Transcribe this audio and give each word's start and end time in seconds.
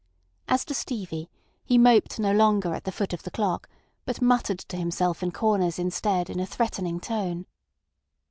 As 0.47 0.65
to 0.65 0.73
Stevie, 0.73 1.29
he 1.63 1.77
moped 1.77 2.17
no 2.17 2.31
longer 2.33 2.73
at 2.73 2.85
the 2.85 2.91
foot 2.91 3.13
of 3.13 3.21
the 3.21 3.29
clock, 3.29 3.69
but 4.03 4.19
muttered 4.19 4.57
to 4.57 4.75
himself 4.77 5.21
in 5.21 5.31
corners 5.31 5.77
instead 5.77 6.27
in 6.27 6.39
a 6.39 6.45
threatening 6.47 6.99
tone. 6.99 7.45